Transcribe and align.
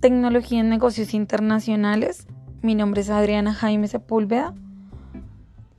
Tecnología 0.00 0.60
en 0.60 0.70
negocios 0.70 1.12
internacionales. 1.12 2.26
Mi 2.62 2.74
nombre 2.74 3.02
es 3.02 3.10
Adriana 3.10 3.52
Jaime 3.52 3.86
Sepúlveda. 3.86 4.54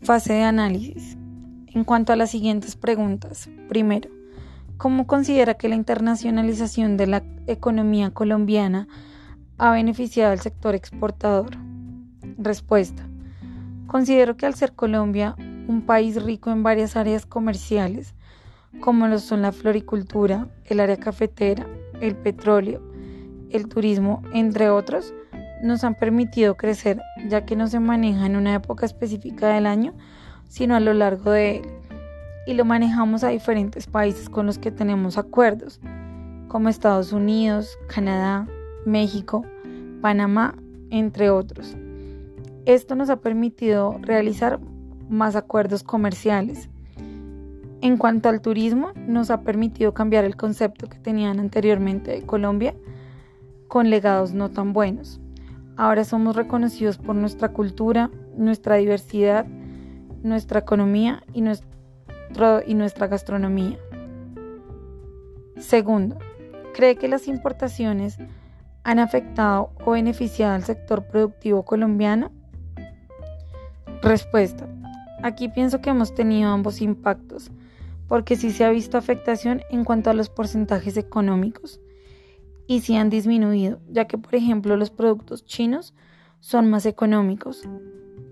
Fase 0.04 0.34
de 0.34 0.44
análisis. 0.44 1.18
En 1.66 1.84
cuanto 1.84 2.13
a 2.13 2.16
las 2.16 2.29
siguientes 2.29 2.76
preguntas. 2.76 3.49
Primero, 3.68 4.12
¿cómo 4.78 5.08
considera 5.08 5.56
que 5.56 5.70
la 5.70 5.76
internacionalización 5.76 6.97
de 6.97 7.08
la 7.08 7.24
economía 7.47 8.12
colombiana 8.12 8.88
ha 9.58 9.72
beneficiado 9.72 10.33
al 10.33 10.40
sector 10.40 10.76
exportador? 10.76 11.58
Respuesta. 12.38 13.01
Considero 13.88 14.38
que 14.38 14.46
al 14.46 14.53
ser 14.53 14.74
Colombia 14.74 15.35
un 15.67 15.81
país 15.88 16.22
rico 16.22 16.52
en 16.52 16.62
varias 16.62 16.95
áreas 16.95 17.26
comerciales, 17.26 18.13
como 18.81 19.08
lo 19.08 19.17
son 19.17 19.41
la 19.41 19.52
floricultura, 19.52 20.48
el 20.66 20.80
área 20.80 20.98
cafetera, 20.98 21.66
el 22.02 22.16
petróleo, 22.16 22.91
el 23.54 23.68
turismo, 23.68 24.22
entre 24.34 24.70
otros, 24.70 25.14
nos 25.62 25.84
han 25.84 25.96
permitido 25.96 26.58
crecer, 26.58 27.02
ya 27.28 27.46
que 27.46 27.55
no 27.55 27.68
se 27.68 27.80
maneja 27.80 28.26
en 28.26 28.36
una 28.36 28.55
época 28.55 28.86
específica 28.86 29.48
del 29.50 29.66
año, 29.66 29.94
sino 30.48 30.76
a 30.76 30.80
lo 30.80 30.94
largo 30.94 31.32
de 31.32 31.58
él. 31.58 31.62
Y 32.48 32.54
lo 32.54 32.66
manejamos 32.66 33.24
a 33.24 33.30
diferentes 33.30 33.88
países 33.88 34.30
con 34.30 34.46
los 34.46 34.58
que 34.58 34.72
tenemos 34.72 35.18
acuerdos, 35.18 35.80
como 36.48 36.70
Estados 36.70 37.14
Unidos, 37.14 37.77
Canadá, 37.88 38.48
México, 38.86 39.46
Panamá, 40.02 40.55
entre 40.90 41.30
otros. 41.30 41.76
Esto 42.66 42.96
nos 42.96 43.10
ha 43.10 43.18
permitido 43.18 43.98
realizar 44.02 44.60
más 45.10 45.36
acuerdos 45.36 45.84
comerciales. 45.84 46.70
En 47.82 47.98
cuanto 47.98 48.30
al 48.30 48.41
turismo, 48.41 48.91
nos 49.08 49.32
ha 49.32 49.41
permitido 49.41 49.94
cambiar 49.94 50.26
el 50.26 50.36
concepto 50.36 50.88
que 50.88 50.99
tenían 50.99 51.40
anteriormente 51.40 52.12
de 52.12 52.22
Colombia 52.24 52.76
con 53.72 53.90
legados 53.90 54.34
no 54.34 54.52
tan 54.52 54.74
buenos. 54.74 55.22
Ahora 55.77 56.04
somos 56.04 56.36
reconocidos 56.36 56.98
por 56.98 57.16
nuestra 57.16 57.54
cultura, 57.54 58.12
nuestra 58.36 58.76
diversidad, 58.76 59.46
nuestra 60.24 60.60
economía 60.60 61.24
y, 61.34 61.41
y 61.41 62.74
nuestra 62.74 63.08
gastronomía. 63.08 63.80
Segundo, 65.55 66.17
¿cree 66.73 66.97
que 66.97 67.08
las 67.08 67.30
importaciones 67.30 68.17
han 68.83 69.00
afectado 69.00 69.72
o 69.85 69.91
beneficiado 69.91 70.53
al 70.53 70.66
sector 70.66 71.06
productivo 71.08 71.63
colombiano? 71.63 72.30
Respuesta. 74.02 74.67
Aquí 75.23 75.47
pienso 75.47 75.80
que 75.80 75.91
hemos 75.91 76.13
tenido 76.13 76.50
ambos 76.50 76.81
impactos, 76.81 77.52
porque 78.09 78.35
sí 78.35 78.52
se 78.52 78.66
ha 78.66 78.69
visto 78.69 78.97
afectación 78.97 79.61
en 79.69 79.85
cuanto 79.85 80.09
a 80.09 80.13
los 80.13 80.28
porcentajes 80.30 80.97
económicos 80.97 81.80
y 82.67 82.81
sí 82.81 82.95
han 82.95 83.09
disminuido, 83.09 83.79
ya 83.89 84.05
que 84.05 84.17
por 84.17 84.35
ejemplo 84.35 84.77
los 84.77 84.89
productos 84.89 85.45
chinos 85.45 85.93
son 86.39 86.69
más 86.69 86.85
económicos, 86.85 87.63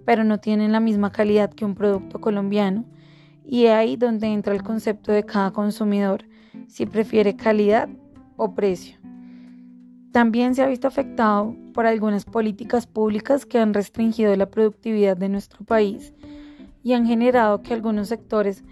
pero 0.05 0.23
no 0.23 0.39
tienen 0.39 0.71
la 0.71 0.79
misma 0.79 1.11
calidad 1.11 1.53
que 1.53 1.65
un 1.65 1.75
producto 1.75 2.19
colombiano. 2.19 2.85
Y 3.45 3.65
es 3.65 3.71
ahí 3.71 3.95
donde 3.95 4.27
entra 4.27 4.53
el 4.53 4.63
concepto 4.63 5.11
de 5.11 5.23
cada 5.23 5.51
consumidor, 5.51 6.25
si 6.67 6.85
prefiere 6.85 7.35
calidad 7.35 7.89
o 8.37 8.53
precio. 8.53 8.97
También 10.11 10.55
se 10.55 10.63
ha 10.63 10.67
visto 10.67 10.87
afectado 10.87 11.55
por 11.73 11.85
algunas 11.85 12.25
políticas 12.25 12.87
públicas 12.87 13.45
que 13.45 13.59
han 13.59 13.73
restringido 13.73 14.35
la 14.35 14.49
productividad 14.49 15.15
de 15.15 15.29
nuestro 15.29 15.63
país 15.63 16.13
y 16.83 16.93
han 16.93 17.05
generado 17.05 17.61
que 17.61 17.73
algunos 17.73 18.07
sectores 18.07 18.63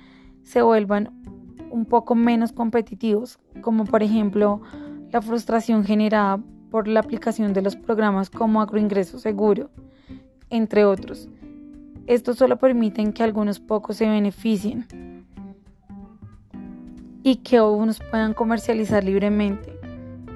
se 0.41 0.61
vuelvan 0.61 1.11
un 1.69 1.85
poco 1.85 2.16
menos 2.16 2.53
competitivos, 2.53 3.39
como 3.61 3.85
por 3.85 4.02
ejemplo 4.02 4.61
la 5.11 5.22
frustración 5.22 5.83
generada 5.86 6.39
por 6.69 6.88
la 6.88 7.00
aplicación 7.00 7.53
de 7.53 7.61
los 7.61 7.75
programas 7.75 8.30
como 8.30 8.61
agroingreso 8.61 9.19
seguro, 9.19 9.69
entre 10.50 10.85
otros. 10.85 11.29
Estos 12.07 12.38
solo 12.38 12.57
permiten 12.57 13.13
que 13.13 13.23
algunos 13.23 13.59
pocos 13.59 13.97
se 13.97 14.07
beneficien 14.07 15.25
y 17.23 17.38
que 17.38 17.59
unos 17.59 18.00
puedan 18.00 18.34
comercializar 18.34 19.03
libremente. 19.03 19.78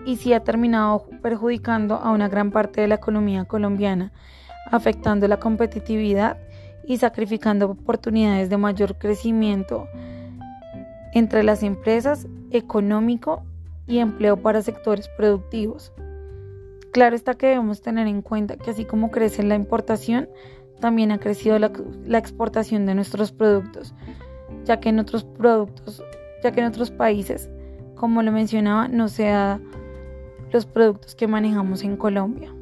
Y 0.05 0.17
si 0.17 0.33
ha 0.33 0.43
terminado 0.43 1.05
perjudicando 1.21 1.95
a 1.95 2.11
una 2.11 2.27
gran 2.27 2.51
parte 2.51 2.81
de 2.81 2.87
la 2.87 2.95
economía 2.95 3.45
colombiana, 3.45 4.11
afectando 4.69 5.27
la 5.27 5.37
competitividad 5.37 6.37
y 6.85 6.97
sacrificando 6.97 7.71
oportunidades 7.71 8.49
de 8.49 8.57
mayor 8.57 8.97
crecimiento 8.97 9.87
entre 11.13 11.43
las 11.43 11.61
empresas 11.63 12.27
económico 12.51 13.43
y 13.87 13.99
empleo 13.99 14.37
para 14.37 14.61
sectores 14.61 15.07
productivos. 15.09 15.91
Claro 16.91 17.15
está 17.15 17.35
que 17.35 17.47
debemos 17.47 17.81
tener 17.81 18.07
en 18.07 18.21
cuenta 18.21 18.57
que 18.57 18.71
así 18.71 18.85
como 18.85 19.11
crece 19.11 19.43
la 19.43 19.55
importación, 19.55 20.29
también 20.79 21.11
ha 21.11 21.19
crecido 21.19 21.57
la, 21.59 22.17
exportación 22.17 22.85
de 22.85 22.95
nuestros 22.95 23.31
productos, 23.31 23.93
ya 24.65 24.79
que 24.79 24.89
en 24.89 24.99
otros 24.99 25.23
productos, 25.23 26.03
ya 26.43 26.51
que 26.51 26.59
en 26.59 26.67
otros 26.67 26.91
países, 26.91 27.49
como 27.95 28.23
lo 28.23 28.31
mencionaba, 28.31 28.87
no 28.87 29.07
se 29.07 29.27
da 29.27 29.61
los 30.51 30.65
productos 30.65 31.15
que 31.15 31.27
manejamos 31.27 31.83
en 31.83 31.95
Colombia. 31.95 32.53